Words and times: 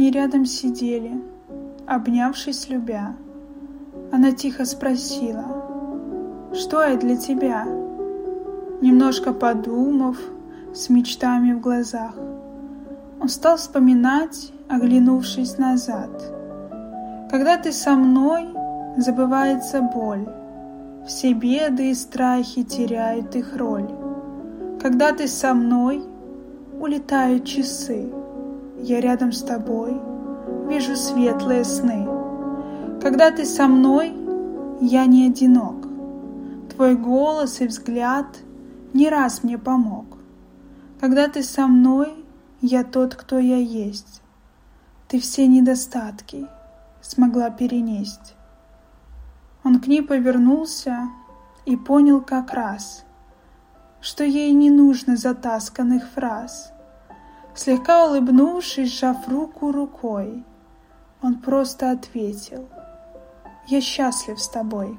Они 0.00 0.10
рядом 0.10 0.46
сидели, 0.46 1.20
обнявшись 1.86 2.70
любя. 2.70 3.16
Она 4.10 4.32
тихо 4.32 4.64
спросила, 4.64 5.44
«Что 6.54 6.82
я 6.82 6.96
для 6.96 7.18
тебя?» 7.18 7.66
Немножко 8.80 9.34
подумав, 9.34 10.16
с 10.72 10.88
мечтами 10.88 11.52
в 11.52 11.60
глазах, 11.60 12.14
он 13.20 13.28
стал 13.28 13.58
вспоминать, 13.58 14.54
оглянувшись 14.70 15.58
назад. 15.58 16.08
Когда 17.30 17.58
ты 17.58 17.70
со 17.70 17.94
мной, 17.94 18.48
забывается 18.96 19.82
боль, 19.82 20.26
все 21.06 21.34
беды 21.34 21.90
и 21.90 21.94
страхи 21.94 22.62
теряют 22.62 23.36
их 23.36 23.54
роль. 23.54 23.90
Когда 24.80 25.12
ты 25.12 25.28
со 25.28 25.52
мной, 25.52 26.02
улетают 26.80 27.44
часы, 27.44 28.10
я 28.82 29.00
рядом 29.00 29.32
с 29.32 29.42
тобой, 29.42 30.00
вижу 30.68 30.96
светлые 30.96 31.64
сны. 31.64 32.08
Когда 33.00 33.30
ты 33.30 33.44
со 33.44 33.66
мной, 33.66 34.12
я 34.80 35.06
не 35.06 35.26
одинок, 35.26 35.86
твой 36.74 36.96
голос 36.96 37.60
и 37.60 37.66
взгляд 37.66 38.26
не 38.92 39.08
раз 39.08 39.42
мне 39.42 39.58
помог. 39.58 40.18
Когда 41.00 41.28
ты 41.28 41.42
со 41.42 41.66
мной, 41.66 42.12
я 42.60 42.84
тот, 42.84 43.14
кто 43.14 43.38
я 43.38 43.56
есть. 43.56 44.22
Ты 45.08 45.18
все 45.18 45.46
недостатки 45.46 46.46
смогла 47.00 47.50
перенесть. 47.50 48.34
Он 49.64 49.80
к 49.80 49.86
ней 49.86 50.02
повернулся 50.02 51.08
и 51.66 51.76
понял 51.76 52.20
как 52.20 52.52
раз, 52.52 53.04
что 54.00 54.24
ей 54.24 54.52
не 54.52 54.70
нужно 54.70 55.16
затасканных 55.16 56.08
фраз. 56.08 56.72
Слегка 57.54 58.06
улыбнувшись, 58.06 58.88
сжав 58.88 59.28
руку 59.28 59.72
рукой, 59.72 60.44
он 61.22 61.34
просто 61.34 61.90
ответил 61.90 62.68
«Я 63.68 63.80
счастлив 63.80 64.40
с 64.40 64.48
тобой». 64.48 64.98